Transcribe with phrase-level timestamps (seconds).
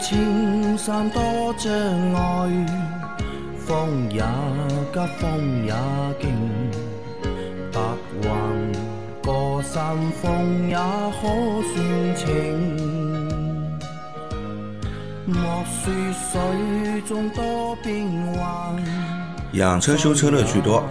[0.00, 1.22] 青山多
[1.58, 1.70] 障
[2.14, 2.66] 碍，
[3.66, 4.22] 风也
[4.92, 5.74] 急，风也
[6.18, 6.30] 劲，
[7.70, 7.80] 白
[8.22, 8.30] 云
[9.22, 11.28] 过山峰也可
[11.74, 12.26] 算情。
[15.26, 18.82] 莫说水中多变幻，
[19.52, 20.82] 养车修车乐趣多，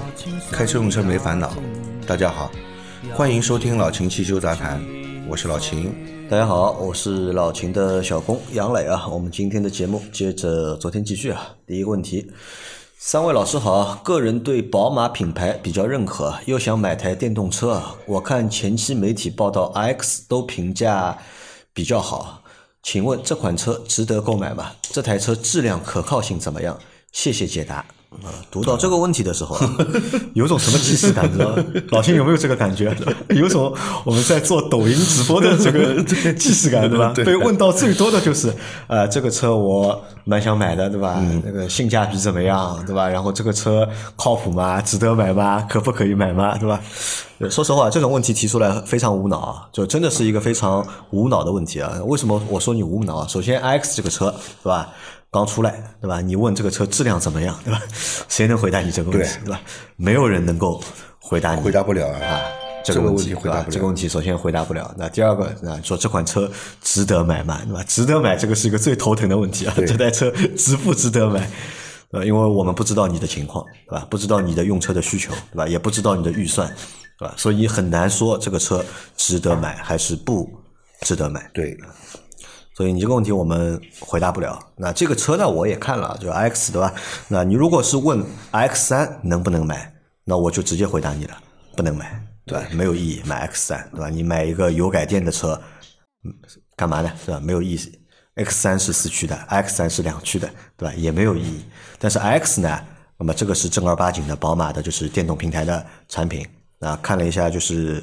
[0.52, 1.52] 开车用车没烦恼。
[2.06, 2.52] 大家好，
[3.12, 4.80] 欢迎收听老秦汽修杂谈，
[5.28, 6.19] 我是老秦。
[6.30, 9.08] 大家好，我是老秦的小工杨磊啊。
[9.08, 11.56] 我们今天的节目接着昨天继续啊。
[11.66, 12.32] 第一个问题，
[13.00, 17.96] 三位老师好，个人对宝马品牌比较认可，又想买台电动车啊。
[18.06, 21.18] 我看前期媒体报道，X 都评价
[21.74, 22.44] 比较好，
[22.84, 24.74] 请问这款车值得购买吗？
[24.84, 26.78] 这台车质量可靠性怎么样？
[27.12, 27.84] 谢谢解答。
[28.10, 29.56] 啊，读到这个问题的时候，
[30.34, 31.64] 有种什么既视感，知道吗？
[31.92, 32.94] 老秦有没有这个感觉？
[33.30, 37.14] 有种我们在做抖音直播的这个既视感，对吧？
[37.16, 38.52] 被问到最多的就是，
[38.88, 41.24] 呃，这个车我蛮想买的，对吧？
[41.46, 43.08] 那个性价比怎么样，对吧？
[43.08, 44.82] 然后这个车靠谱吗？
[44.82, 45.66] 值得买吗？
[45.70, 46.58] 可不可以买吗？
[46.58, 46.82] 对吧？
[47.50, 51.94] 说实话，这种问题提出来非常无脑啊，就真的是一个非常无脑的问题啊。
[52.06, 53.28] 为什么我说你无脑啊？
[53.30, 54.90] 首先，X 这个车，对吧？
[55.32, 56.22] 刚出来，对吧？
[56.22, 57.82] 你问这个车质量怎么样，对吧？
[58.28, 59.62] 谁能回答你这个问题，对吧？
[59.96, 60.84] 没有人能够
[61.20, 62.42] 回答你，回答不了啊。
[62.84, 63.72] 这个问题回答不了。
[63.72, 64.92] 这个问题首先回答不了。
[64.98, 66.50] 那第二个那，说这款车
[66.82, 67.62] 值得买吗？
[67.66, 67.84] 对吧？
[67.84, 69.74] 值得买，这个是一个最头疼的问题啊。
[69.78, 71.48] 这台车值不值得买？
[72.12, 74.08] 呃，因为我们不知道你的情况，对吧？
[74.10, 75.68] 不知道你的用车的需求，对吧？
[75.68, 76.68] 也不知道你的预算，
[77.20, 77.36] 对吧？
[77.38, 78.84] 所以很难说这个车
[79.16, 80.50] 值得买还是不
[81.02, 81.48] 值得买。
[81.54, 81.78] 对。
[82.80, 84.58] 所以你这个问题我们回答不了。
[84.78, 86.94] 那这个车呢，我也看了，就 X 对吧？
[87.28, 91.38] 那你如果是问 X 三能不能买，那我就直接回答你了，
[91.76, 92.66] 不能买，对吧？
[92.72, 94.10] 没有意义，买 X 三，对吧？
[94.10, 95.62] 你买一个油改电的车，
[96.78, 97.12] 干嘛呢？
[97.26, 97.40] 是吧？
[97.42, 98.00] 没有意义。
[98.36, 100.96] X 三是四驱的，X 三是两驱的，对吧？
[100.96, 101.66] 也没有意义。
[101.98, 102.80] 但是 X 呢，
[103.18, 106.48] 那么这个是正儿八经的宝马的，就是电动平台的产品。
[106.80, 108.02] 那看了一下就是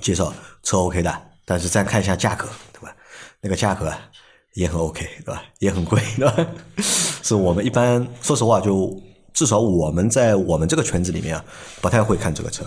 [0.00, 2.48] 介绍，车 OK 的，但是再看一下价格，
[3.46, 3.92] 那个价格
[4.54, 5.40] 也很 OK，对吧？
[5.60, 6.46] 也很贵，对吧？
[7.22, 9.00] 是我们一般说实话，就
[9.32, 11.44] 至少我们在我们这个圈子里面啊，
[11.80, 12.64] 不太会看这个车。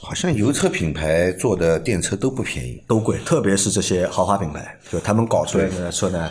[0.00, 6.28] 好像油车品牌做的电车都不便宜，都贵，特别是这些豪华品牌，就他们搞出来的车呢，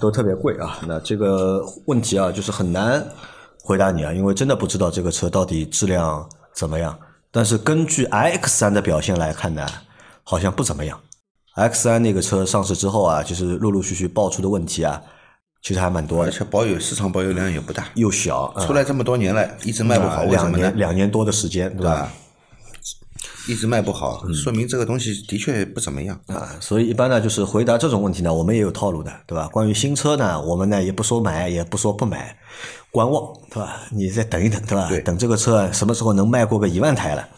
[0.00, 0.78] 都特别贵啊。
[0.88, 3.06] 那这个问题啊，就是很难
[3.62, 6.98] 回答你啊，因为真的不知道这个车到底质量怎么样。
[7.30, 9.66] 但是根据 iX 三的表现来看呢，
[10.22, 10.98] 好像不怎么样。
[11.54, 15.00] X 三那个车上市之后啊，就是陆陆续续爆出的问题啊，
[15.62, 22.10] 其实还蛮多，而且保有市场保有量也不大，又小，出来这么多年了，一直卖不好，两年两年多的时间，对吧？
[23.46, 26.56] 一直卖不好，说明这个东西的确不怎么样啊。
[26.60, 29.46] 所以一般呢，就是回答这种问题呢，我们也有套路的，对吧？
[29.48, 32.36] 关于新车呢，我们呢也不说买，也不说不买，
[32.90, 33.82] 观望，对吧？
[33.92, 34.90] 你再等一等，对吧？
[35.04, 37.28] 等这个车什么时候能卖过个一万台了？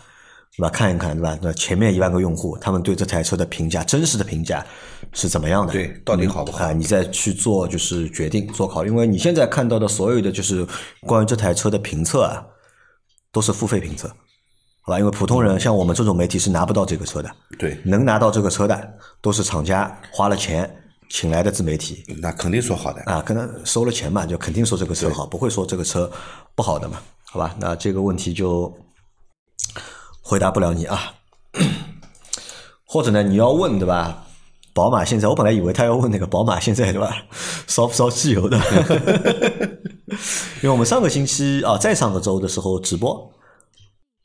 [0.57, 0.71] 对吧？
[0.71, 1.39] 看一看，对吧？
[1.43, 4.65] 那前面一万个用户，他们对这台车的评价，真实的评价
[5.12, 5.73] 是怎么样的？
[5.73, 6.65] 对，到底好不好？
[6.65, 10.67] 啊，你再去做就是决定做考虑，因为你现在看到的所有的就是
[11.01, 12.43] 关于这台车的评测啊，
[13.31, 14.09] 都是付费评测，
[14.81, 14.99] 好吧？
[14.99, 20.75] 因为普通人像我们这种媒体是拿不到这个车的，对，能拿到这个车的都是厂家花了钱
[21.11, 26.11] 请来的自媒体，那肯定说好的啊，跟他收了钱嘛，就肯定说这个车好，不会说这个车
[26.55, 27.55] 不好的嘛，好吧？
[27.59, 28.75] 那这个问题就。
[30.28, 31.14] 回答不了你啊，
[32.84, 33.22] 或者呢？
[33.22, 34.25] 你要问对吧？
[34.75, 37.16] 宝马现在，我本来以为他要问那个宝马现在对吧？
[37.69, 38.59] 烧不烧汽油的？
[40.60, 43.32] 因为我们上个星期啊，在上个周的时候直播，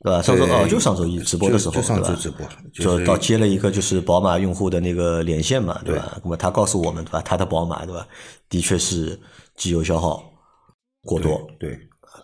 [0.02, 0.20] 对吧？
[0.20, 2.48] 上周哦，就上周一直播的时候，对吧？
[2.74, 6.18] 就到接了一个就是宝马用户的那个连线嘛，对吧？
[6.24, 7.22] 那么他告诉我们对吧？
[7.22, 8.04] 他的宝马对吧？
[8.48, 9.16] 的确是
[9.56, 10.20] 机油消耗
[11.04, 11.40] 过多。
[11.60, 11.78] 对，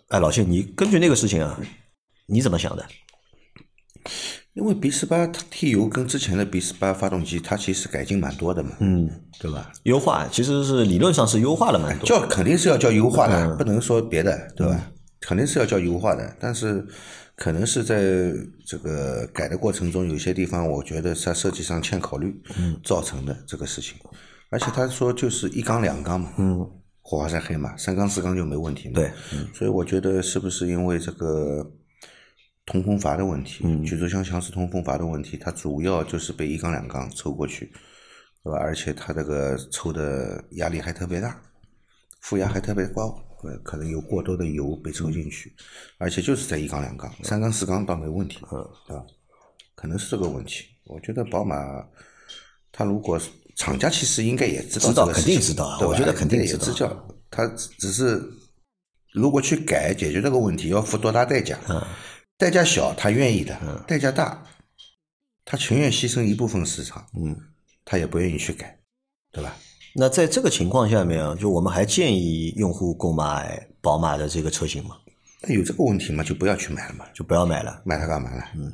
[0.09, 1.57] 哎，老谢，你根据那个事情啊，
[2.27, 2.85] 你怎么想的？
[4.55, 9.09] 因为 B 四八 T 油跟之前的 B 四八发动机，它其实改进蛮多的嘛，嗯，
[9.39, 9.73] 对吧？
[9.85, 14.91] 优化其实是理论上是优化了蛮多，叫肯定是要叫优化的，不能说别的，对吧？
[15.21, 16.85] 肯定是要叫优化的，但是
[17.37, 18.33] 可能是在
[18.67, 22.35] 这个改的过程中，有些地方我觉得在设计上欠考虑，
[22.83, 23.97] 造成的这个事情。
[24.51, 26.59] 而且他说就是一缸两缸嘛，嗯，
[27.01, 29.13] 火花塞黑嘛，三缸四缸就没问题嘛，对，
[29.55, 31.65] 所以我觉得是不是因为这个？
[32.69, 37.73] 通风阀的问题，嗯举轴箱强势通风阀的问题，它主要就是被一缸两缸抽过去，
[38.45, 38.59] 对吧？
[38.59, 41.41] 而且它这个抽的压力还特别大，
[42.21, 45.51] 负压还特别高，呃，可能有过多的油被抽进去，
[45.97, 48.39] 而且就是在一缸两缸，三缸四缸倒没问题，
[48.87, 49.03] 对吧？
[49.75, 50.67] 可能是这个问题。
[50.85, 51.57] 我觉得宝马，
[52.71, 53.19] 它如果
[53.57, 57.47] 厂家其实应该也知道知道这个事情肯定知道啊对我觉得肯定也知道，他
[57.79, 58.23] 只是
[59.15, 61.59] 如果去改解决这个问题，要付多大代价？
[61.71, 61.83] 嗯
[62.39, 64.43] 代价小他愿意的，代价大
[65.45, 67.37] 他情愿牺牲一部分市场，嗯。
[67.91, 68.79] 他也不愿意去改，
[69.33, 69.57] 对吧？
[69.95, 74.97] 那在这个情况下面啊，就我们还建议用户购买宝马的这个车型吗？
[75.41, 77.81] 那有这个问题嘛，就不要去买了嘛，就不要买了。
[77.87, 78.43] 买它干嘛呢？
[78.57, 78.71] 嗯，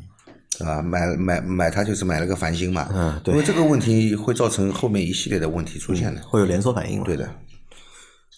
[0.59, 0.83] 对吧？
[0.83, 2.89] 买买买它就是买了个烦心嘛。
[2.93, 6.21] 嗯对因为这个问题会造成后面一系列的问题出现的。
[6.23, 7.05] 会有连锁反应嘛？
[7.05, 7.33] 对的，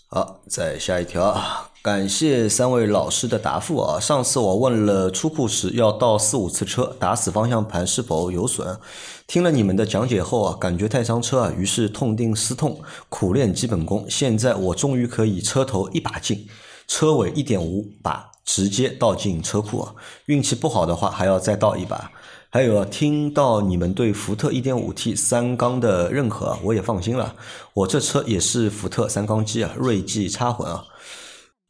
[0.08, 3.98] 好，再下一条啊，感谢三位老师的答复啊。
[3.98, 8.78] 上次我问了出库时要倒四五次车，打死方向盘是否有损，
[9.26, 14.06] 听了你们的讲解后啊，感觉太伤车啊，于是痛定思痛，苦练基本功。
[14.08, 16.46] 现在我终于可以车头一把进，
[16.86, 19.92] 车尾一点五把直接倒进车库啊。
[20.26, 22.12] 运气不好的话，还要再倒一把。
[22.56, 27.36] 还有啊，听到你们对福特 1.5T 三缸的认可，我也放心了。
[27.74, 30.82] 我这车也是福特三缸机啊，锐际插混啊。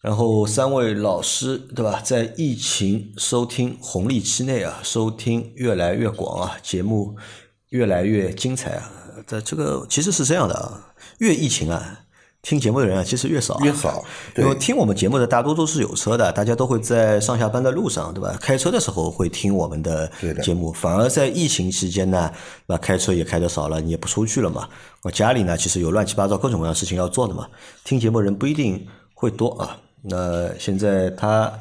[0.01, 7.17] 然后三位老师对吧，在疫情收听红利期内啊，收听越来越广啊，节目
[7.71, 8.89] 越来越精彩啊。
[9.27, 12.03] 在这个其实是这样的啊，越疫情啊，
[12.47, 14.05] 听节目的人啊其实越少啊，越少
[14.37, 18.39] 因为听我们节目的大多都是有车的，大家都会在上下班的路上，对吧？
[18.41, 20.09] 开车的时候会听我们的
[20.45, 22.31] 节目，反而在疫情期间呢，
[22.67, 24.69] 那开车也开的少了，你也不出去了嘛。
[25.03, 27.49] 我家里呢，其实有乱七八糟各种各样的事情要做的嘛，
[27.83, 29.77] 听节目人不一定会多啊。
[30.03, 31.53] 那现在他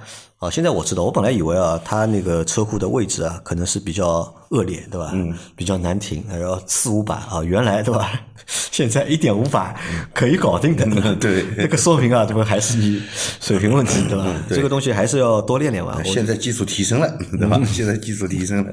[0.45, 5.09] 啊，现在我知道，我本来以为啊，他那个车库的位置啊，可能是比较恶劣，对吧？
[5.13, 8.11] 嗯，比较难停，然后四五百啊，原来对吧？
[8.45, 9.75] 现在一点五百
[10.13, 13.01] 可以搞定的，对 这个说明啊，这个还是你
[13.41, 14.25] 水平问题，对吧？
[14.47, 15.99] 对这个东西还是要多练练嘛。
[16.03, 17.59] 现在技术提升了，对吧？
[17.65, 18.71] 现在技术提升了，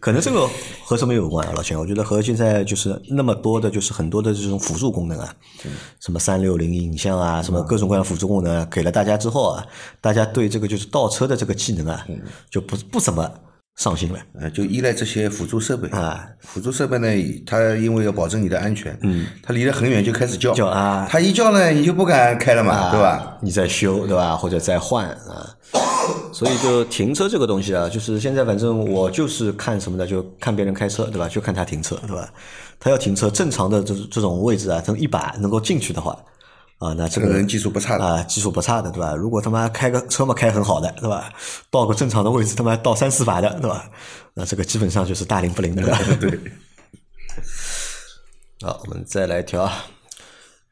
[0.00, 0.48] 可能这个
[0.84, 1.78] 和什么有关啊，老钱？
[1.78, 5.34] 我觉得和现在就是那么多的，就是很多的这种辅助功能啊，
[6.00, 9.66] 什么三六零影像啊，什么各种各样的辅助功能啊给了大家之后啊，
[10.00, 12.06] 大家对这个就是倒车的这个技能啊，
[12.48, 13.28] 就不不怎么
[13.74, 14.18] 上心了。
[14.40, 16.24] 呃，就依赖这些辅助设备啊。
[16.38, 23.36] 辅助设备呢，它因为要保证你的安全，嗯，它离得很远就开始叫，叫啊它一叫呢，你就不敢开了嘛，对吧？
[23.42, 24.36] 你在修对吧？
[24.36, 25.50] 或者在换啊，
[26.32, 31.28] 所以就停车这个东西啊，就是现在反正我就是看什么的，就看别人开车对吧？
[31.28, 32.32] 就看他停车对吧？
[32.78, 36.16] 他要停车正常的这这种位置啊，从一把能够进去的话
[36.78, 39.14] 啊，那这个人技术不差的，啊，技术不差的，对吧？
[39.14, 41.32] 如果他妈开个车嘛开很好的，对吧？
[41.70, 43.88] 到个正常的位置，他妈到三四把的，对吧？
[44.34, 45.98] 那这个基本上就是大灵不灵的了。
[46.20, 46.38] 对。
[48.60, 49.86] 好，我们再来一条啊。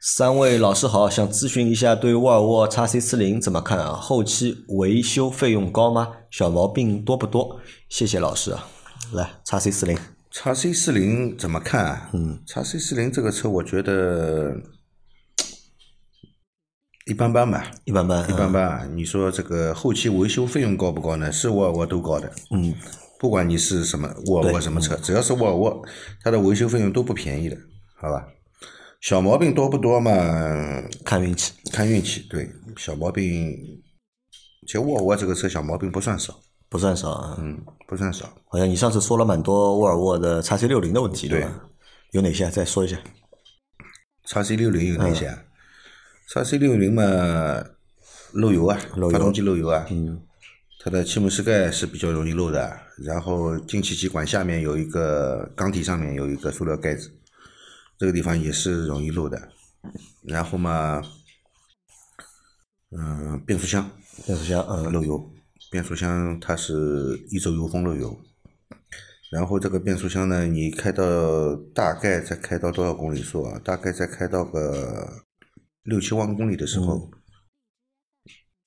[0.01, 3.93] 三位老师好，想咨询一下对沃尔沃 x C 四零怎么看啊？
[3.93, 6.09] 后期维修费用高吗？
[6.31, 7.61] 小毛病多不多？
[7.89, 8.67] 谢谢老师啊。
[9.13, 9.97] 来，x C 四零
[10.33, 12.11] ，，x C 四零怎么看啊？
[12.15, 14.53] 嗯，，x C 四零这个车，我觉得
[17.13, 18.89] 一般般吧，一般般，一般般啊。
[18.95, 21.31] 你说这个后期维修费用高不高呢？
[21.31, 22.33] 是沃尔沃都高的。
[22.51, 22.75] 嗯，
[23.21, 25.85] 不管你是什么沃尔沃什么车，只要是沃尔沃，
[26.25, 27.57] 它的维修费用都不便宜的，
[28.01, 28.27] 好吧？
[29.03, 30.11] 小毛病多不多嘛？
[31.05, 31.53] 看运气。
[31.71, 32.27] 看运气。
[32.31, 33.53] 对，小毛病，
[34.67, 36.35] 其实沃尔沃这个车小毛病不算少，
[36.71, 37.37] 不算少啊。
[37.39, 38.25] 嗯，不算少。
[38.47, 41.53] 好像你上次说了蛮多沃尔沃的 x C 六零的问题，对吧？
[42.13, 42.51] 有哪些？
[42.51, 42.97] 再说一下。
[44.27, 45.31] 叉 C 六零有哪些？
[46.33, 47.03] 叉 C 六零嘛，
[48.33, 48.81] 漏油啊，
[49.13, 50.19] 发动机漏油啊，嗯，
[50.81, 52.75] 它的气门室盖是比较容易漏的，
[53.05, 57.13] 然后进气气管下面有一个缸体上面有一个塑料盖子，
[57.99, 59.51] 这个地方也是容易漏的。
[60.23, 61.03] 然后嘛，
[62.93, 63.91] 嗯、变速箱
[64.25, 65.31] 变速箱，嗯，漏油，
[65.71, 66.75] 变速箱它是
[67.29, 68.19] 一周油封漏油。
[69.31, 73.61] 然后这个变速箱呢，你开到大概再开到多少公里数啊？
[73.63, 75.25] 大概再开到个
[75.85, 77.11] 六七万公里的时候，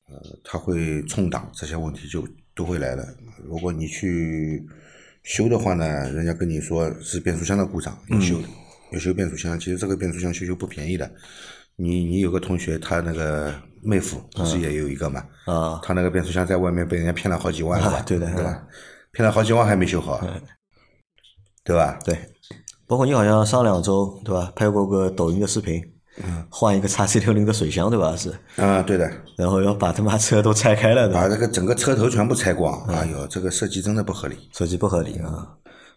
[0.08, 3.06] 呃，它会冲档，这些问题就都会来了。
[3.44, 4.66] 如果你去
[5.24, 8.48] 修的话呢，人家跟你说是变速箱的故障，要修的，
[8.92, 9.60] 要修变速箱。
[9.60, 11.10] 其实这个变速箱修修不便宜的。
[11.78, 15.26] 你你有个同学，他那个妹夫不是也有一个嘛？
[15.46, 17.98] 啊，他那个变速箱在外面被人家骗了好几万了吧？
[17.98, 18.68] 啊对的对吧？
[19.12, 20.22] 骗了好几万还没修好，
[21.64, 21.98] 对吧？
[22.06, 22.18] 对。
[22.88, 25.82] 包括你好像上两周对吧，拍过个抖音的视频，
[26.50, 28.16] 换一个 x C 六零的水箱对吧？
[28.16, 31.28] 是，啊，对的，然后要把他妈车都拆开了，把？
[31.28, 34.36] 这个整个车头全部拆光，哎呦，这个设计真的不合理。
[34.54, 35.48] 设计不合理啊。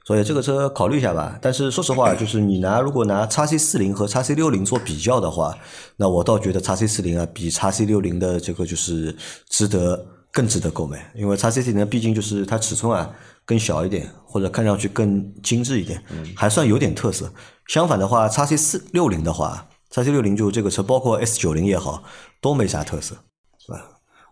[0.05, 1.39] 所以这个车考虑一下吧。
[1.43, 5.55] 但是说实话，就是你拿如果拿 x C 四零和 x C 六零做比较的话，
[5.97, 9.15] 那我倒觉得 x C 四零啊比 x C 六零的这个就是
[9.51, 13.11] 值得更值得购买，因为 xc 四零，毕竟就是它尺寸啊
[13.45, 16.03] 更小一点，或者看上去更精致一点，
[16.35, 17.31] 还算有点特色。
[17.67, 22.03] 相反的话，x C 四六零的话，x C 六零就这个车，包括 S 九零也好，
[22.41, 23.17] 都没啥特色，
[23.59, 23.85] 是吧？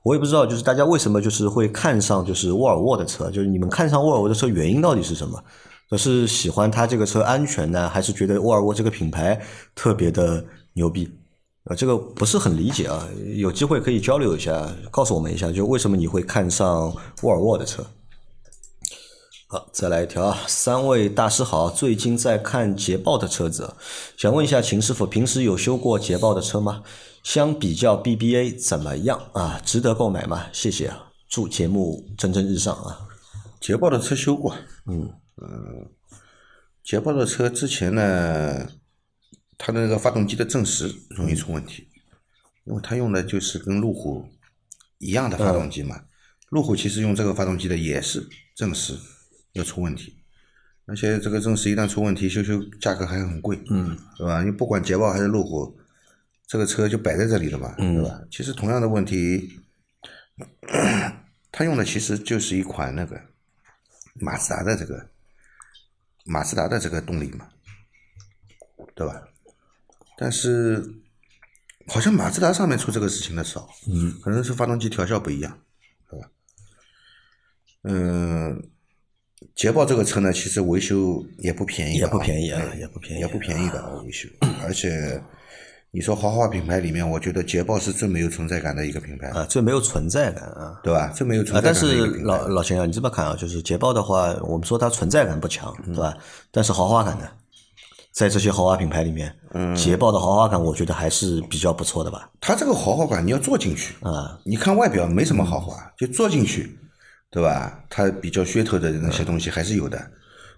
[0.02, 5.42] 我也不知道，就是大家为什么就是会看上就是沃尔沃的车，就是你们看上沃尔沃的车原因到底是什么？
[5.96, 9.40] 是喜欢它这个车安全呢，还是觉得沃尔沃这个品牌
[9.74, 10.44] 特别的
[10.74, 11.08] 牛逼？
[11.64, 17.84] 啊，这个不是很理解啊，有机会可以交流一下，告诉我们一下，就为什么你会看上沃尔沃的车？
[19.48, 23.76] 好，再来一条啊，三位大师好，最近在看捷豹的车子，
[24.16, 26.82] 想问一下秦师傅，平时有修过捷豹的车吗？
[27.22, 29.60] 相比较 BBA 怎么样啊？
[29.64, 30.46] 值得购买吗？
[30.52, 33.06] 谢谢啊，祝节目蒸蒸日上啊！
[33.60, 34.52] 捷豹的车修过，
[34.86, 35.90] 嗯嗯，
[36.82, 38.68] 捷豹的车之前呢。
[39.58, 41.88] 它的那个发动机的正时容易出问题，
[42.64, 44.28] 因为它用的就是跟路虎
[44.98, 45.98] 一样的发动机嘛。
[46.50, 48.92] 路虎其实用这个发动机的也是正时
[49.56, 50.16] 要出问题，
[50.84, 54.42] 而且这个正时一旦出问题，修修价格还很贵，嗯，对吧？
[54.42, 55.78] 你不管捷豹还是路虎，
[56.46, 58.20] 这个车就摆在这里了嘛，对吧？
[58.30, 59.60] 其实同样的问题，
[61.50, 63.20] 它用的其实就是一款那个
[64.14, 65.08] 马自达的这个
[66.24, 67.48] 马自达的这个动力嘛，
[68.94, 69.22] 对吧？
[70.18, 70.82] 但是，
[71.88, 75.58] 好像马自达上面出这个事情的少，嗯，可能是发动机调校不一样，
[76.08, 76.30] 对吧？
[77.82, 78.70] 嗯，
[79.54, 84.28] 捷豹这个车呢，其实维修也不便宜，也不便宜啊，也不便宜，也不便宜的维修。
[84.62, 85.22] 而且，
[85.90, 91.08] 你说豪华品牌里面，我觉得捷豹是最没有存在感的一个品牌啊，最没有存在感啊，对吧？
[91.14, 91.64] 最没有存在感。
[91.64, 96.16] 但是老老钱啊，你这么看啊，就是捷豹的话，我们说它存在感不强，对吧？
[96.50, 97.28] 但是豪华感呢？
[98.12, 99.30] 在这些豪华品牌里面，
[99.76, 102.30] 捷豹的豪华感我觉得还是比较不错的吧。
[102.40, 106.78] 它这个豪华感你要坐进去啊，你看外表没什么豪华，就坐进去，
[107.30, 107.84] 对吧？
[107.90, 109.98] 它比较噱头的那些东西还是有的，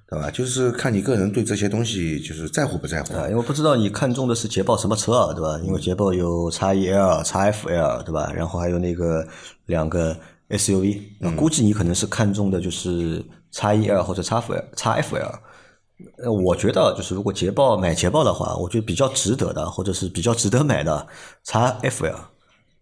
[0.09, 0.31] 对吧？
[0.31, 3.27] 就是看你个人对这些东西就是在乎不在乎啊。
[3.29, 5.59] 因为不知道你看中的是捷豹什么车啊，对吧？
[5.65, 8.33] 因为捷豹有 X E L、X F L，对吧？
[8.35, 9.27] 然后还有那个
[9.67, 10.17] 两个
[10.49, 15.39] S U V，那估计你可能是看中的就是 X E L 或者 X F L、X F L。
[16.23, 21.05] 呃，我觉得就是如果捷豹买捷豹的话，我觉得比较值得的，或者是比较值得买的，
[21.43, 22.15] 叉 FL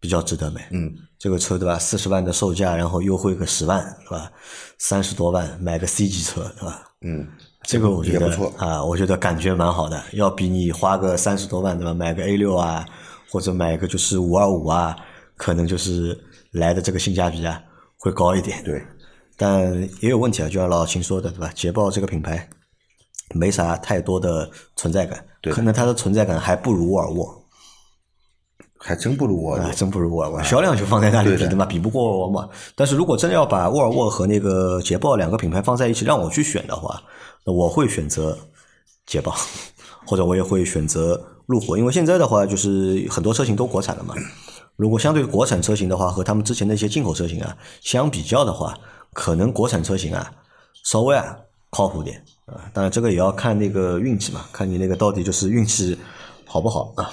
[0.00, 0.68] 比较值得买。
[0.70, 1.78] 嗯，这个车对吧？
[1.78, 4.30] 四十万的售价，然后优惠个十万，是吧？
[4.78, 6.82] 三十多万买个 C 级车，对吧？
[7.02, 7.26] 嗯，
[7.62, 11.92] 这个我觉得啊，我觉得感觉蛮好的，要比你花个三十多万对吧？
[11.92, 12.84] 买个 A 六啊，
[13.30, 14.96] 或者买个就是五二五啊，
[15.36, 16.18] 可能就是
[16.52, 17.62] 来的这个性价比啊
[17.98, 18.62] 会高一点。
[18.64, 18.82] 对，
[19.36, 21.50] 但也有问题啊，就像老秦说的对吧？
[21.54, 22.48] 捷豹这个品牌。
[23.34, 27.44] 没啥太多的存在感，可能它的存在感还不如沃尔沃，
[28.78, 32.48] 还真不如沃尔沃，真不如沃尔沃，销量就放在那里比的嘛，比不过沃尔沃嘛。
[32.74, 37.02] 但是如果真的要把沃尔沃和那个捷豹两个品牌放在一起，让我去选的话，
[37.44, 38.36] 那我会选择
[39.06, 39.34] 捷豹，
[40.04, 44.14] 或者我也会选择路虎，因为现在的话就是很多车型都国产了嘛。
[44.76, 48.78] 如果相对国产车型的话，和他们之前的一些进口车型啊相比较的话，
[49.12, 50.30] 可能国产车型啊
[50.84, 51.36] 稍微啊
[51.70, 52.22] 靠谱点。
[52.44, 55.98] 啊，当然这个也要看那个运气嘛，看你那个到底就是运气
[56.44, 57.10] 好不好啊。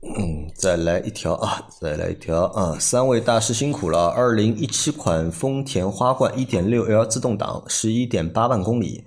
[0.00, 4.08] 嗯，再来一条啊，再来一条啊，三位大师辛苦了。
[4.08, 9.04] 二零一七款丰田花冠一点六 L 自动挡，十一点八万公里，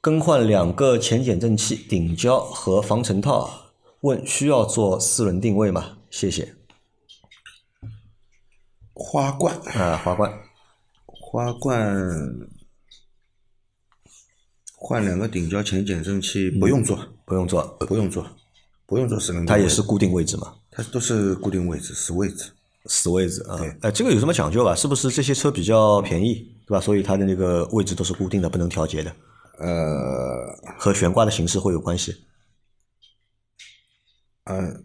[0.00, 3.50] 更换两个前减震器、顶胶和防尘套，
[4.02, 5.98] 问需要做四轮定位吗？
[6.08, 6.54] 谢谢。
[8.94, 10.32] 花冠啊，花冠，
[11.06, 11.96] 花冠。
[14.76, 18.26] 换两个顶胶前减震器不用做，不用做，不用做，
[18.92, 19.46] 不用做四轮。
[19.46, 20.52] 它也是固定位置嘛？
[20.70, 22.52] 它都是固定位置，死位置，
[22.84, 23.56] 死位置啊。
[23.56, 24.74] 对，哎，这个有什么讲究吧？
[24.74, 26.34] 是不是这些车比较便宜，
[26.66, 26.78] 对吧？
[26.78, 29.10] 所以它的那个位置都是固定的，不能调节的。
[29.58, 32.14] 呃，和悬挂的形式会有关系。
[34.44, 34.84] 嗯，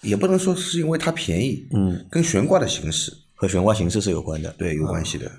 [0.00, 5.30] 也不能说是因为它便宜，嗯，跟悬挂的形式和悬挂形式是有关的，对，有关系的。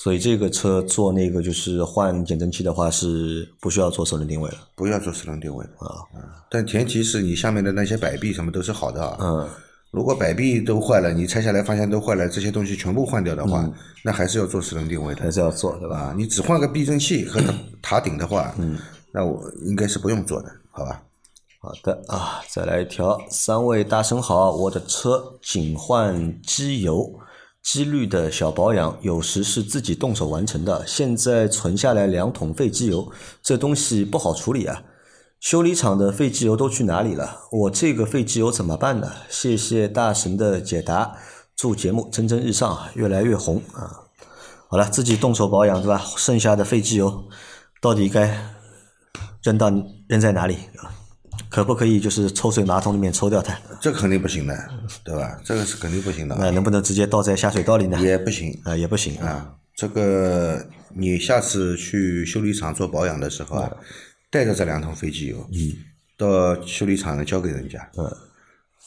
[0.00, 6.06] 所以这个车做那个就是换减震器的话是不需要做四轮定位了，不要做四轮定位啊。
[6.48, 9.18] 但前提是你下面的那些摆臂什么都是好的啊。
[9.20, 9.48] 嗯。
[9.90, 13.68] 如果摆臂都坏了，你拆下来发现都坏了，这些东西全部换掉的话，
[14.04, 15.22] 那还是要做四轮定位的。
[15.22, 16.14] 还是要做对吧？
[16.16, 17.40] 你只换个避震器和
[17.82, 18.78] 塔顶的话，嗯，
[19.10, 21.02] 那我应该是不用做的，好吧？
[21.58, 27.18] 好的啊，再来一条，三位大神好，我的车仅换机油。
[27.70, 30.86] 机滤的小保养，有时是自己动手完成的。
[30.86, 34.82] 现在存下来两桶废机油，这东西不好处理啊！
[35.38, 37.40] 修理厂的废机油都去哪里了？
[37.52, 39.12] 我这个废机油怎么办呢？
[39.28, 41.18] 谢谢大神的解答，
[41.54, 44.08] 祝节目蒸蒸日上，越来越红啊！
[44.68, 46.02] 好了，自己动手保养对吧？
[46.16, 47.28] 剩下的废机油
[47.82, 48.34] 到底该
[49.42, 49.70] 扔到
[50.08, 50.56] 扔在哪里？
[51.58, 53.52] 可不可以就是抽水马桶里面抽掉它？
[53.80, 54.56] 这肯定不行的，
[55.02, 55.40] 对吧？
[55.44, 56.36] 这个是肯定不行的。
[56.38, 58.00] 那能不能直接倒在下水道里呢？
[58.00, 59.56] 也不行啊，也不行啊。
[59.74, 63.76] 这个你下次去修理厂做保养的时候啊，
[64.30, 65.74] 带着这两桶废机油，嗯，
[66.16, 68.06] 到修理厂呢交给人家，嗯，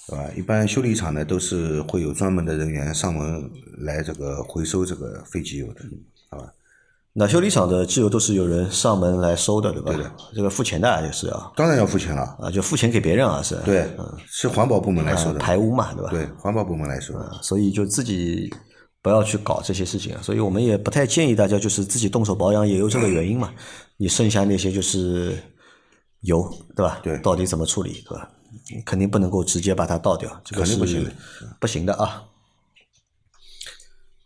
[0.07, 0.31] 对吧？
[0.37, 5.81] 一般修理厂呢都是会有专门的人员上门来这个回收这个废机油的？
[7.13, 9.91] 那修理厂的机油都是有人上门来收的，对吧？
[9.91, 11.51] 对的，这个付钱的也是啊。
[11.57, 13.55] 当然要付钱了啊，就付钱给别人啊，是。
[13.65, 13.85] 对，
[14.25, 15.39] 是环保部门来收的。
[15.39, 16.09] 排污嘛，对吧？
[16.09, 17.13] 对，环保部门来收。
[17.41, 18.49] 所以就自己
[19.01, 23.51] 不要去搞这些事情啊，所以我们也不太建议大家就是自己动手保养，也有这个原因嘛。
[23.97, 25.37] 你剩下那些就是
[26.21, 26.99] 油，对吧？
[27.03, 27.17] 对。
[27.19, 28.29] 到底怎么处理，对吧？
[28.85, 31.11] 肯定不能够直接把它倒掉，这个是不行的，
[31.59, 32.23] 不行的啊。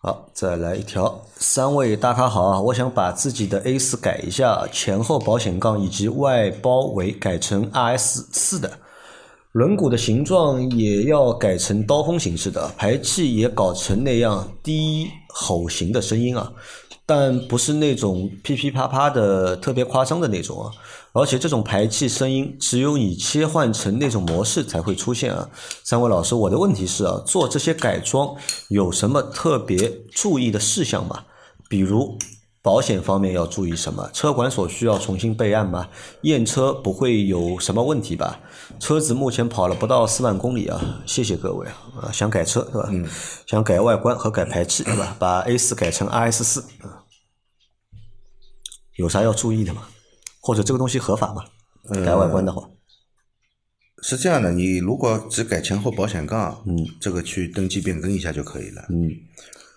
[0.06, 1.20] 好，再来一条。
[1.38, 2.62] 三位大咖好啊！
[2.62, 8.72] 我想把自己的 A 四改一下，前后保险杠以及外包围改成 RS 四的，
[9.54, 16.54] 轮毂的形状也要改成刀锋形式的，排气也搞成那样低吼型的声音啊。
[17.08, 20.72] 但不是那种噼噼啪啪的特别夸张的那种啊，
[21.16, 25.50] 而且这种排气声音只有你切换成那种模式才会出现啊。
[25.82, 28.36] 三位老师，我的问题是啊，做这些改装
[28.68, 31.24] 有什么特别注意的事项吗？
[31.70, 32.18] 比如
[32.62, 34.10] 保险方面要注意什么？
[34.12, 35.88] 车管所需要重新备案吗？
[36.24, 38.42] 验车不会有什么问题吧？
[38.82, 42.90] 车子目前跑了不到四万公里啊，谢谢各位啊，想改车对吧？
[42.92, 43.08] 嗯，
[43.48, 45.16] 想改外观和改排气对吧？
[45.18, 46.66] 把 A 四改成 RS 四
[48.98, 49.84] 有啥要注意的吗？
[50.46, 51.44] 或者这个东西合法吗？
[52.06, 52.70] 改外观的话，
[54.04, 59.10] 是这样的，你如果只改前后保险杠，嗯，这个去登记变更一下就可以了，嗯。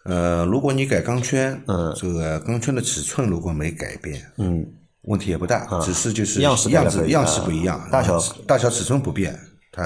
[0.05, 4.67] 呃，如果你改钢圈，嗯，这个钢圈的尺寸如果没改变，嗯，
[5.03, 9.39] 问题也不大，只是就是样式样子样式不一样，大小大小尺寸不变，
[9.73, 9.83] 它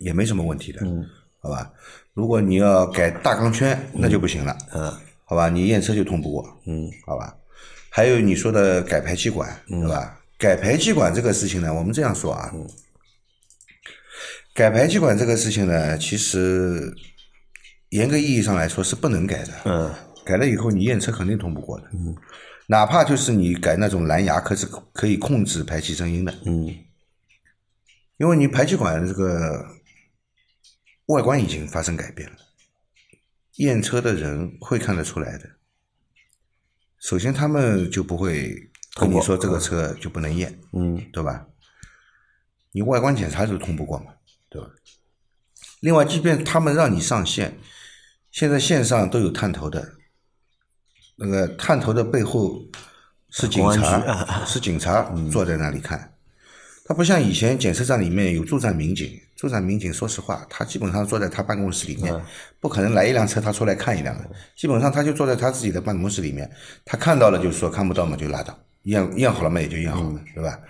[0.00, 1.02] 也没什么问题的，嗯，
[1.40, 1.72] 好吧？
[2.12, 4.92] 如果你要改大钢圈，那就不行了，嗯，
[5.24, 5.48] 好吧？
[5.48, 7.34] 你验车就通不过，嗯，好吧？
[7.94, 10.20] 还有你说的改排气管，对吧？
[10.36, 12.52] 改排气管这个事情呢，我们这样说啊，
[14.52, 16.92] 改排气管这个事情呢，其实。
[17.90, 22.16] 严格意义上来说是不能改的，嗯，改了以后你验车肯定通不过的，嗯，
[22.66, 26.66] 哪怕就是你改那种蓝牙，可是可以控制排气声音的，嗯，
[28.16, 29.64] 因为你排气管这个
[31.06, 32.36] 外观已经发生改变了，
[33.58, 35.48] 验车的人会看得出来的。
[37.04, 38.56] 首先他们就不会
[38.94, 41.46] 跟你说这个车就不能验，嗯，对吧？
[42.72, 44.06] 你外观检查就通不过嘛，
[44.48, 44.68] 对吧？
[45.80, 47.58] 另外，即便他们让你上线。
[48.30, 49.96] 现在线上都有探头的，
[51.16, 52.58] 那个探头的背后
[53.28, 56.13] 是警察，是警察坐在那里看。
[56.86, 62.14] 他不像以前检测站里面有驻站民警，驻站民警说实话，他基本上坐在他办公室里面，
[62.60, 66.50] 不可能来一辆车他出来看一辆的，基本上他就坐在他自己的办公室里面，
[66.84, 70.60] 他看到了就说看不到嘛就拉倒，验验好了嘛也就验好了，对吧？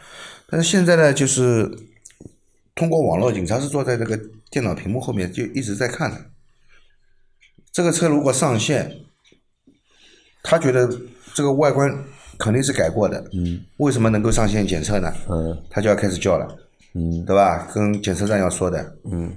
[0.47, 1.69] 但是现在呢，就是
[2.77, 4.17] 通过网络，警察是坐在这个
[4.51, 6.31] 电脑屏幕后面就一直在看的。
[7.73, 9.01] 这个车如果上线，
[10.45, 10.89] 他觉得
[11.35, 12.05] 这个外观
[12.39, 15.13] 肯定是改过的，嗯，为什么能够上线检测呢？
[15.29, 16.47] 嗯，他就要开始叫了，
[16.95, 17.69] 嗯，对吧？
[17.75, 19.37] 跟检测站要说的，嗯，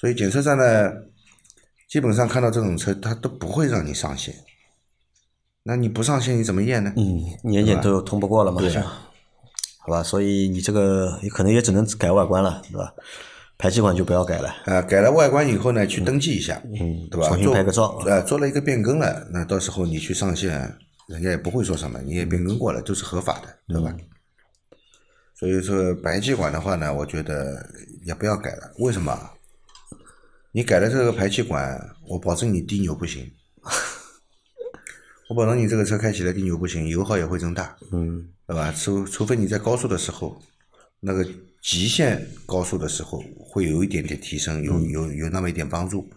[0.00, 0.92] 所以检测站呢，
[1.88, 4.34] 基本上看到这种车，他都不会让你上线。
[5.62, 6.92] 那你不上线，你怎么验呢？
[6.96, 8.70] 嗯，年检都通不过了嘛，对，
[9.78, 12.92] 好吧，所以你这个可能也只能改外观了，对吧？
[13.60, 14.48] 排气管就不要改了。
[14.66, 17.26] 啊，改了外观以后呢，去登记一下，嗯，对吧？
[17.26, 18.00] 重新拍个照。
[18.06, 20.72] 呃，做了一个变更了，那到时候你去上线，
[21.08, 23.96] 人家也不会说什么，你也变更过了，都是合法的，对吧？
[25.34, 27.68] 所以说排气管的话呢，我觉得
[28.04, 28.72] 也不要改了。
[28.78, 29.30] 为什么？
[30.52, 33.28] 你改了这个排气管，我保证你低扭不行。
[35.28, 38.72] 我保证你这个车开起来低扭不行，油耗也会增大，嗯，对吧？
[38.72, 40.40] 除除非你在高速的时候，
[41.00, 41.26] 那个。
[41.60, 46.08] 极限高速的时候会有一点点提升，有有有那么一点帮助，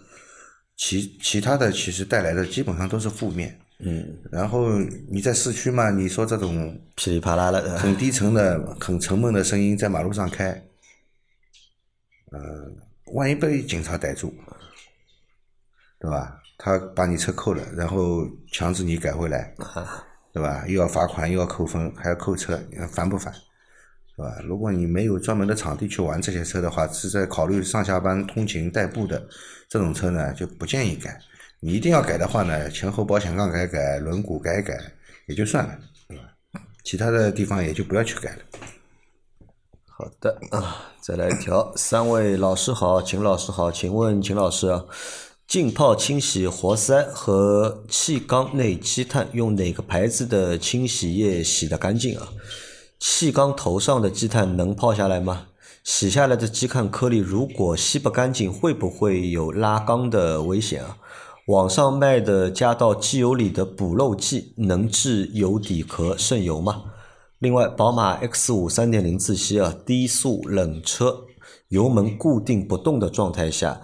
[0.78, 3.60] 其其他的其实带来的基本上都是负面。
[3.84, 4.78] 嗯，然后
[5.10, 10.52] 你在市区嘛，你说这种噼里啪啦的、很低沉的、很沉闷的声音在马路上开，
[12.32, 12.39] 呃，
[13.13, 14.34] 万一被警察逮住，
[16.00, 16.38] 对吧？
[16.58, 19.54] 他把你车扣了，然后强制你改回来，
[20.32, 20.63] 对吧？
[20.67, 23.34] 又要罚款，又要扣分，还要扣车，烦不烦？
[24.15, 24.39] 对吧？
[24.46, 29.28] 如果你没有专门的场地去玩这些车的话，是在考虑上下班通勤代步的
[29.67, 31.20] 这种车呢，就不建议改。
[31.63, 34.76] 你一定要改的话呢，前后保险杠改改，轮毂改改
[35.28, 36.24] 也就算了，对吧？
[36.84, 38.39] 其他的地方也就不要去改了。
[39.86, 41.71] 好的啊，再来一条。
[41.76, 44.86] 三位老师好，秦老师好，请问秦老师啊，
[45.45, 52.30] 浸泡清洗活塞和气缸内积碳用哪个牌子的清洗液洗得干净啊？
[52.97, 55.45] 气缸头上的积碳能泡下来吗？
[55.84, 60.97] 洗下来的积碳颗粒如果吸不干净，会不会有拉缸的危险啊？
[61.48, 66.84] 网上卖的加到机油里的补漏剂能治油底壳渗油吗？
[67.40, 71.26] 另外，宝马 X 五三点零自吸啊，低速冷车，
[71.70, 73.82] 油门固定不动的状态下，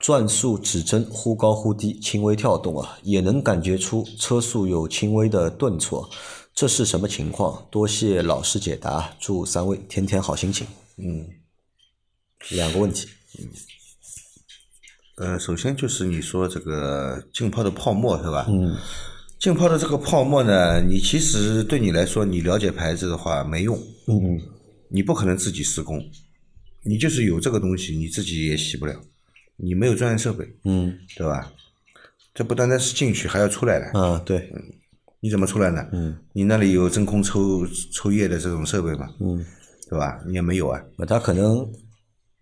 [0.00, 6.10] 转速指针忽高忽低，轻微跳动啊，也能感觉出车速有轻微的顿挫，
[6.52, 7.64] 这是什么情况？
[7.70, 10.66] 多谢老师解答，祝三位天天好心情。
[10.96, 11.24] 嗯，
[12.50, 13.06] 两个问题。
[13.38, 13.46] 嗯
[15.16, 18.46] 呃，首先就是你说这个浸泡的泡沫是吧？
[18.48, 18.76] 嗯。
[19.38, 23.76] 浸泡的这个泡沫呢，你其实对你来说，你了解牌子的话没用。
[24.08, 24.38] 嗯。
[24.88, 26.02] 你不可能自己施工，
[26.82, 28.94] 你就是有这个东西，你自己也洗不了，
[29.56, 30.46] 你没有专业设备。
[30.64, 30.98] 嗯。
[31.16, 31.50] 对吧？
[32.34, 33.98] 这不单单是进去，还要出来的。
[33.98, 34.50] 啊，对。
[35.20, 35.86] 你怎么出来呢？
[35.92, 36.14] 嗯。
[36.34, 39.08] 你那里有真空抽抽液的这种设备吗？
[39.20, 39.44] 嗯。
[39.88, 40.18] 对吧？
[40.26, 40.78] 你也没有啊。
[40.98, 41.66] 那他可能。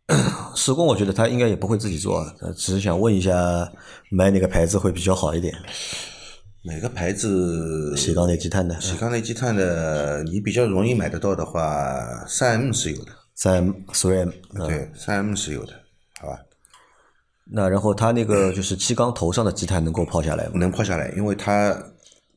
[0.54, 2.24] 施工，我觉得他应该也不会自己做，
[2.56, 3.32] 只是想问一下，
[4.10, 5.54] 买哪个牌子会比较好一点？
[6.62, 7.94] 哪个牌子？
[7.96, 8.78] 洗缸内积碳的。
[8.80, 13.12] 洗缸内积碳的，你比较容易买得到的话，三 M 是有的。
[13.34, 14.30] 三 M、三 M。
[14.66, 15.72] 对，三 M 是有的，
[16.20, 16.38] 好吧？
[17.50, 20.52] 那然后它那个就是气缸头上的积碳能够泡下来吗？
[20.54, 21.76] 能泡下来，因为它，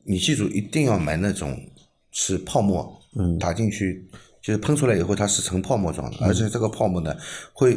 [0.04, 1.58] 你记住一定要买那种
[2.10, 4.06] 是泡沫，嗯，打进去。
[4.42, 7.14] 就是喷出来以后，它是呈泡沫状的，而且这个泡沫呢
[7.52, 7.76] 会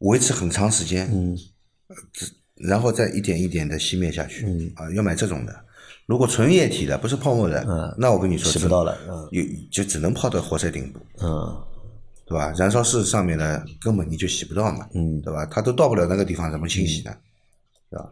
[0.00, 1.36] 维持很长时间，嗯，
[2.56, 5.64] 然后再一点一点的熄灭下去，嗯啊，要买这种的。
[6.06, 11.62] 如果纯液体的，不是泡沫的，嗯，那我跟你说，洗不到了，嗯，有就只能泡到活塞顶部，嗯，
[12.26, 12.52] 对吧？
[12.56, 15.44] 燃烧室上面呢根本你就洗不到嘛，嗯，对吧？
[15.46, 17.14] 它都到不了那个地方，怎么清洗呢？
[17.90, 18.10] 对吧？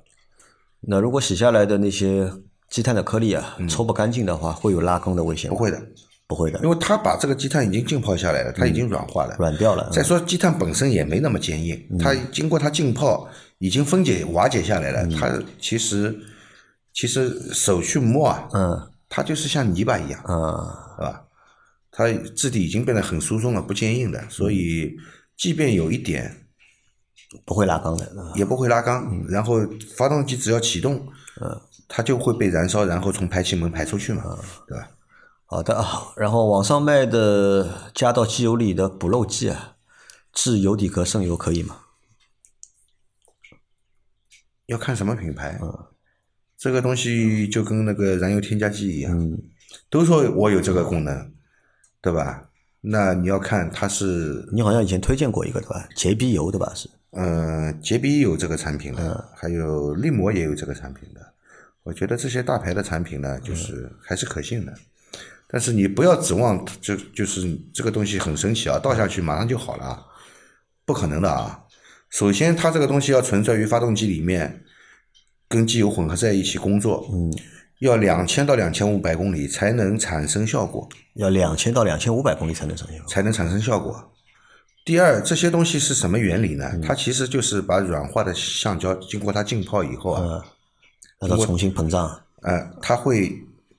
[0.81, 2.31] 那如果洗下来的那些
[2.68, 5.83] 积碳的颗粒啊，抽不干净的话，会有拉缸的危险不会的。
[6.28, 9.88] 不会的，因为它把这个积碳已经浸泡下来了，它已经软化了，软掉了。
[9.90, 15.06] 再说积碳本身也没那么坚硬，它经过它浸泡已经分解瓦解下来了。
[15.16, 16.12] 它其实
[16.92, 20.34] 其实手去摸啊，嗯，它就是像泥巴一样，嗯，
[20.96, 21.22] 是吧？
[21.92, 24.96] 它质地已经变得很疏松了，不坚硬的，所以
[25.36, 26.34] 即便有一点
[27.44, 29.24] 不会拉缸的，也不会拉缸。
[29.28, 29.60] 然后
[29.96, 30.96] 发动机只要启动，
[31.40, 34.24] 嗯，它就会被燃烧，然后从排气门排出去嘛，
[34.66, 34.88] 对吧？
[35.46, 39.76] 好的啊， 然后网上卖的加到机油里的补漏剂啊，
[40.32, 41.82] 治油底壳渗油可以吗？
[44.66, 45.59] 要看什么品牌。
[45.62, 45.87] 嗯，
[46.59, 49.38] 这个东西就跟那个燃油添加剂一样，嗯，
[49.88, 51.30] 都说我有这个功能，
[52.00, 52.50] 对吧？
[52.80, 54.48] 那你要看它是。
[54.52, 55.88] 你好像以前推荐过一个对吧？
[55.94, 56.72] 洁碧油对吧？
[56.74, 56.90] 是。
[57.12, 61.35] 嗯，洁碧有这个产品的，还有力摩也有这个产品的。
[61.85, 64.74] 我觉得这些大牌的产品呢，就是还是可信的。
[65.48, 70.04] 但是你不要指望就就是这个东西很神奇啊，倒下去马上就好了，
[70.85, 71.62] 不可能的啊！
[72.11, 74.64] 首先，它这个东西要存在于发动机里面，
[75.48, 77.32] 跟机油混合在一起工作，嗯，
[77.78, 80.88] 要两千到两千五百公里才能产生效果。
[81.14, 84.12] 要两千到两千五百公里才能产生，才能产生效果。
[84.85, 86.68] 第二，这些东西是什么原理呢？
[86.85, 90.44] 它其实就是把软化的橡胶经过它浸泡以后啊，
[91.20, 92.20] 让它重新膨胀。
[92.42, 93.32] 呃，它会。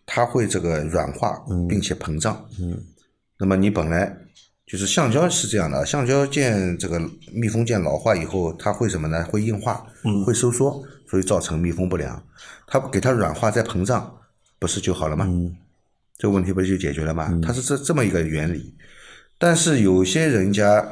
[0.07, 1.37] 它会这个软化，
[1.69, 2.43] 并且膨胀。
[2.59, 2.81] 嗯，
[3.37, 4.11] 那么你本来
[4.65, 6.99] 就是橡胶是这样的，橡胶件这个
[7.31, 9.23] 密封件老化以后，它会什么呢？
[9.25, 9.85] 会硬化，
[10.25, 12.23] 会收缩，所以造成密封不良。
[12.65, 14.17] 它给它软化再膨胀，
[14.57, 15.25] 不是就好了吗？
[15.27, 15.55] 嗯，
[16.17, 17.39] 这个问题不是就解决了吗？
[17.43, 18.73] 它是这这么一个原理。
[19.37, 20.83] 但是有些人家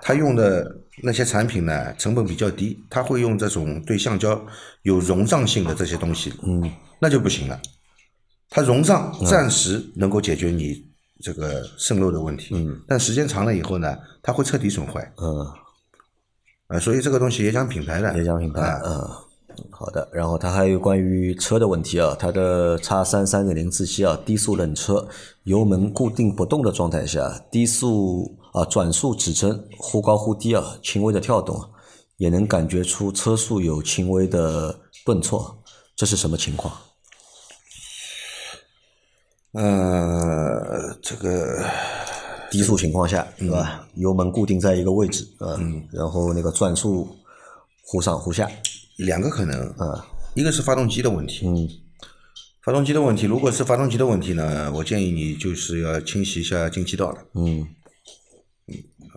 [0.00, 4.44] 他用的那些产品呢，成本比较低，他会用这种对橡胶
[4.82, 7.60] 有溶胀性的这些东西，嗯，那就不行了。
[8.52, 10.84] 它容上暂时能够解决你
[11.22, 15.46] 这个渗漏的问题，嗯，但时间长了以后呢，它会彻底损坏，嗯，
[16.66, 19.08] 啊，所以这个东西也讲品牌的，也讲品牌，嗯，
[19.70, 25.08] 好的，然后它还有关于车的问题啊，它的叉三三点零自吸啊，低速冷车，
[25.44, 31.58] 油门固定不动的状态下，低速啊转速指针忽高忽低啊，轻微的跳动，
[32.18, 35.62] 也能感觉出车速有轻微的顿挫，
[35.96, 36.74] 这是什么情况？
[39.52, 41.62] 呃，这个
[42.50, 43.86] 低速情况下，对吧？
[43.94, 47.08] 油门固定在一个位置，嗯，然后那个转速
[47.84, 48.50] 忽上忽下，
[48.96, 51.68] 两个可能，啊，一个是发动机的问题，嗯，
[52.64, 57.66] 发动机的问题，如果是发动机的问题呢，我建议你就是要清洗一下进气道了，嗯，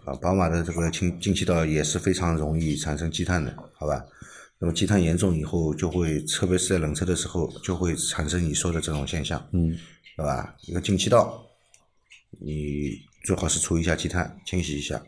[0.06, 4.04] 啊，宝马的这个进进气道也是非常容易产生积碳的，好吧？
[4.60, 9.78] 那么积碳严重以后，就会特别是在冷车的时候，就会产生你说的这种现象，嗯，
[10.16, 10.56] 对吧？
[10.62, 11.46] 一个进气道，
[12.40, 15.02] 你最好是除一下积碳，清洗一下，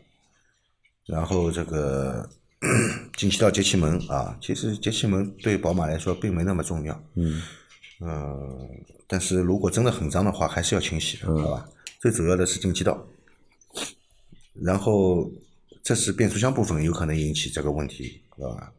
[1.06, 2.28] 然后这个
[3.16, 7.42] 进气道节气门啊，其实节气门对宝马来说并没那么重要，嗯，
[8.00, 8.68] 嗯，
[9.06, 11.68] 但是如果真的很脏的话，还是要清洗的，嗯好吧？
[12.00, 13.06] 最主要的是进气道，
[14.54, 15.30] 然后
[15.82, 18.72] 这是变速箱部分有可能引起这个问题，知道吧？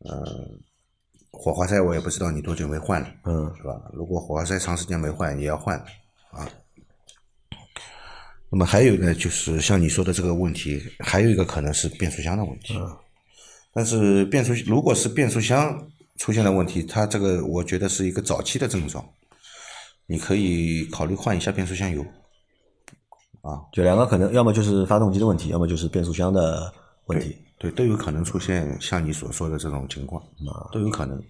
[0.00, 0.50] 呃，
[1.30, 3.80] 火花塞我也不知道你多久没换了，嗯，是吧？
[3.92, 5.78] 如果火花塞长时间没换，也要换
[6.30, 6.48] 啊。
[8.50, 12.74] 那么还有呢，就是像你说的这个问题，还有一个可能是变速箱的问题。
[13.72, 15.86] 但是变速如果是变速箱
[16.16, 19.06] 出现了问题，它这个我觉得是一个早期的症状，
[20.06, 22.04] 你可以考虑换一下变速箱油。
[23.42, 26.72] 啊就两个可能，要么就是发动机的问题，要么就是变速箱的
[27.08, 27.36] 问题。
[27.58, 31.20] 对，都有可能出现像你所说的这种情况，啊都有可能。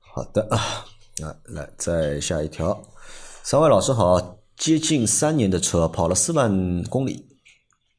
[0.00, 0.84] 好的啊，
[1.18, 2.82] 那来再下一条，
[3.44, 7.28] 三位老师好，接近三年的车跑了四万公里，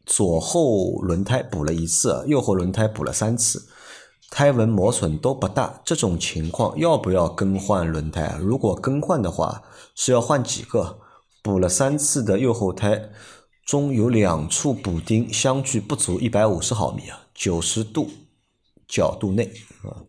[0.05, 3.65] 左后轮胎补了一次，右后轮胎补了三次，
[4.29, 8.37] 胎纹磨损都不大，这种情况要不要更换轮胎啊？
[8.41, 9.63] 如果更换的话，
[9.95, 10.99] 是要换几个？
[11.41, 13.09] 补了三次的右后胎
[13.65, 18.09] 中有两处补丁相距不足一百五十毫米啊，九十度
[18.87, 19.51] 角度内
[19.83, 20.03] 啊。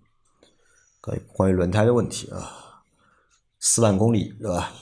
[1.01, 2.83] 关于关于轮胎的问题啊，
[3.61, 4.73] 四万公里对吧？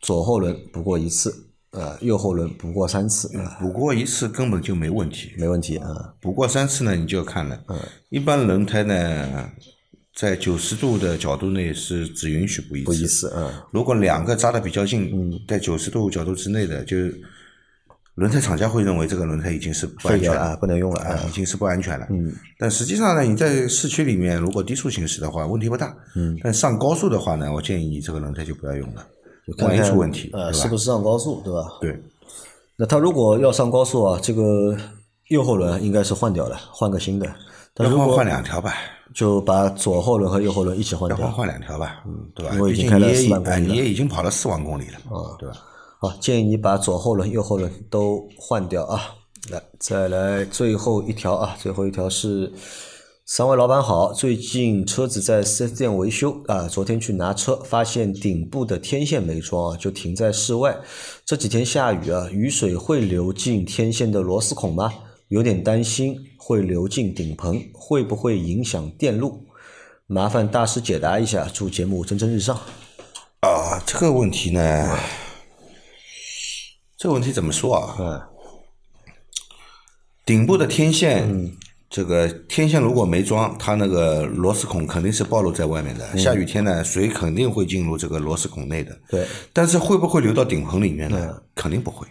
[0.00, 6.14] 左后轮补过一次，呃，右后轮补过三次，啊补过一次根本就没问题，没问题啊。
[6.20, 7.60] 补过三次呢，你就要看了。
[8.10, 9.50] 一般轮胎呢，
[10.14, 12.86] 在九十度的角度内是只允许补一次。
[12.86, 17.20] 补一次，嗯，如果两个扎的比较近，嗯在九十度角度之内的，就是
[18.16, 21.30] 轮胎厂家会认为这个轮胎已经是不安全了啊，不能用了啊，啊已。
[21.30, 22.06] 经是不安全了。
[22.10, 25.94] 嗯，但实际上呢，你在市区里面如果低速行驶的话，问题不大。
[26.14, 29.06] 嗯，但上高速的话呢，我建议你这个轮胎就不要用了，
[29.58, 30.32] 万一出问题？
[30.52, 31.68] 是不是上高速对吧？
[31.80, 32.02] 对，
[32.76, 34.74] 那他如果要上高速啊，这个
[35.28, 37.30] 右后轮应该是换掉了，换个新的。
[37.74, 38.72] 但如果要换换两条吧，
[39.14, 41.18] 就把左后轮和右后轮一起换掉。
[41.18, 42.56] 换换两条吧，嗯，对吧？
[42.66, 44.98] 毕竟你也4万公里了哎你也已经跑了四万公里了，
[45.38, 45.56] 对吧？
[45.98, 49.16] 好，建议你把左后轮、右后轮都换掉啊。
[49.50, 52.52] 来，再来最后一条啊，最后一条是
[53.24, 60.76] 三位老板好，最近车子在 4S 店维修啊，昨天去拿车，发现顶部的天线没装啊，就停在室外。
[61.24, 64.92] 这几天下雨啊，雨水会流进天线的螺丝孔吗？
[65.28, 69.46] 有点担心会流进顶棚，会不会影响电路？
[70.06, 72.54] 麻烦大师解答一下，祝节目蒸蒸日上。
[73.40, 74.96] 啊，这个问题呢，
[76.96, 77.96] 这个问题怎么说啊？
[77.98, 78.22] 嗯
[80.24, 81.52] 顶部的天线，
[81.88, 86.18] 这个天线如果没装，它那个螺丝孔肯定是暴露在外面的。
[86.18, 88.98] 下雨天呢，水肯定会进入这个螺丝孔内的。
[89.08, 91.40] 对，但是会不会流到顶棚里面呢？
[91.54, 92.04] 肯定不会。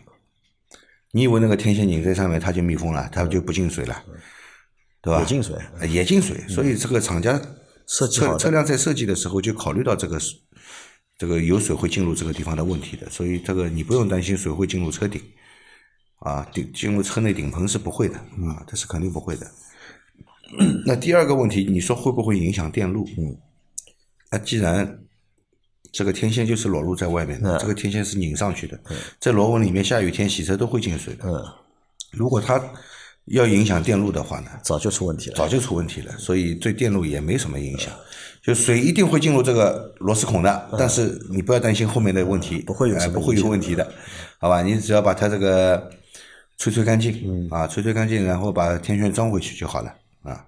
[1.12, 4.02] 你以为那个天线拧在上面，它就密封了，它就不进水了，
[5.02, 5.20] 对吧？
[5.20, 5.54] 也进水。
[5.82, 7.38] 呃也进水，所以这个厂家
[7.86, 10.36] 设计车车辆在设计的时候就考虑到这个是
[11.18, 15.22] 这个有水会进入这个地方的问题的，所以这个你不用担心水会进入车顶，
[16.20, 19.50] 啊，顶进入车内顶棚是不会的，啊，这是肯定不会的。
[20.86, 23.08] 那第二个问题，你说会不会影响电路？
[23.18, 23.38] 嗯，
[24.32, 25.00] 那既然
[25.92, 28.80] 这个天线就是裸露在外面的，这个天线是拧上去的，
[29.20, 31.26] 在螺纹里面下雨天洗车都会进水的。
[31.28, 31.44] 嗯，
[32.12, 32.62] 如果它
[33.26, 35.36] 要影响电路的话呢，早就出问题了。
[35.36, 37.92] 早就出问题了，所以对电路也没什么影响。
[38.44, 43.92] 就水一定会进入这个螺丝孔的，但是你不要担心后面的问题，不会有什么哎不会有问题的，
[44.40, 44.62] 好吧？
[44.62, 45.90] 你只要把它这个
[46.60, 50.46] 吹吹干净，啊，吹吹干净，然后把天线装回去就好了，啊。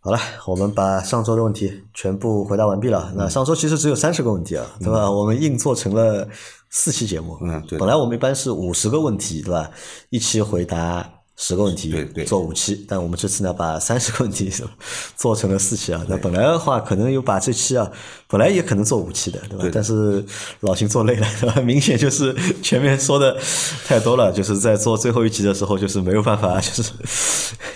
[0.00, 3.10] 好了，我们把上周的问题全部回答完毕了。
[3.16, 5.10] 那上周其实只有三十个问题啊，对吧？
[5.10, 6.28] 我们硬做成了
[6.68, 7.38] 四期节目。
[7.40, 9.70] 嗯对本来我们一般是五十个问题，对吧？
[10.10, 11.92] 一期回答十个问题，
[12.26, 12.84] 做五期。
[12.88, 14.50] 但我们这次呢，把三十个问题
[15.16, 16.04] 做成了四期啊。
[16.08, 17.90] 那本来的话，可能有把这期啊，
[18.28, 19.62] 本来也可能做五期的，对吧？
[19.62, 20.24] 对但是
[20.60, 21.60] 老秦做累了， 对吧？
[21.60, 23.36] 明显就是前面说的
[23.86, 26.92] 太多了，就是在做最后一集的时候，就是没有办法，就是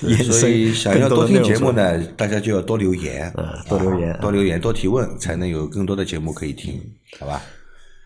[0.03, 1.73] 延所以伸想要多听节目。
[1.73, 6.81] 呢，大家就要多留言，嗯多留言啊多留言，多提问，才能有更多的节目可以听，
[7.19, 7.43] 好吧？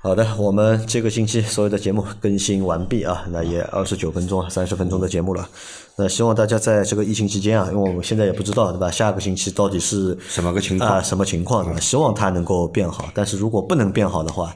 [0.04, 5.48] 好的，我们这个星期所有的节目更新完毕啊，那也二十九分钟、三十分钟的节目了。
[5.94, 11.78] 那希望大家在这个疫情期间啊，因为我们现在也不知道对吧，下个星期到底是什么个情况啊，什么情况对吧？
[11.78, 14.52] 希望它能够变好，但是如果不能变好的话，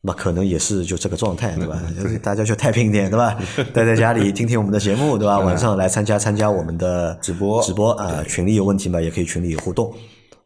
[0.00, 1.82] 那可能也是就这个状态对吧？
[2.22, 3.36] 大家就太平点对吧？
[3.74, 5.40] 待在家里听听我们的节目对吧？
[5.40, 9.92] 晚上来参加参加我们的直播直播啊，群里有问题嘛，也可以群里互动，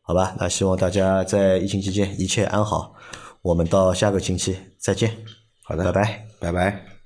[0.00, 0.34] 好吧？
[0.40, 2.94] 那希望大家在疫情期间一切安好。
[3.42, 5.16] 我们到下个星期再见，
[5.62, 6.24] 好的，拜拜。
[6.40, 6.97] 拜拜。